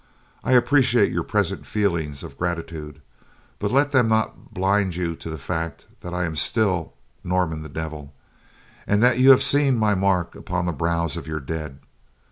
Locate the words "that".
5.99-6.11, 9.03-9.19